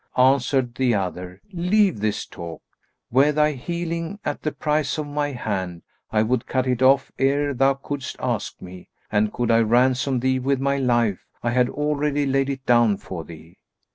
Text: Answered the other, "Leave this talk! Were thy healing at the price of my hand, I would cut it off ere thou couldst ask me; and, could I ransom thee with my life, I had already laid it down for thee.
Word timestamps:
Answered 0.17 0.73
the 0.73 0.95
other, 0.95 1.41
"Leave 1.53 1.99
this 1.99 2.25
talk! 2.25 2.63
Were 3.11 3.31
thy 3.31 3.51
healing 3.51 4.17
at 4.25 4.41
the 4.41 4.51
price 4.51 4.97
of 4.97 5.05
my 5.05 5.31
hand, 5.31 5.83
I 6.11 6.23
would 6.23 6.47
cut 6.47 6.65
it 6.65 6.81
off 6.81 7.11
ere 7.19 7.53
thou 7.53 7.75
couldst 7.75 8.15
ask 8.19 8.59
me; 8.63 8.89
and, 9.11 9.31
could 9.31 9.51
I 9.51 9.59
ransom 9.59 10.21
thee 10.21 10.39
with 10.39 10.59
my 10.59 10.77
life, 10.77 11.27
I 11.43 11.51
had 11.51 11.69
already 11.69 12.25
laid 12.25 12.49
it 12.49 12.65
down 12.65 12.97
for 12.97 13.23
thee. 13.23 13.59